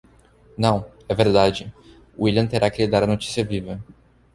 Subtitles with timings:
[0.57, 1.71] Não, é verdade,
[2.19, 3.79] William terá que lhe dar a notícia viva.